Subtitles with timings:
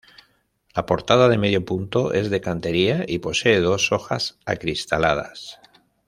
[0.73, 5.59] La portada de medio punto es de cantería y posee dos hojas acristaladas.